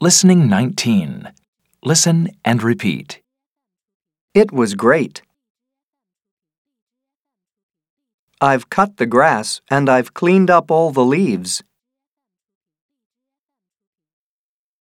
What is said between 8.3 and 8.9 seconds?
I've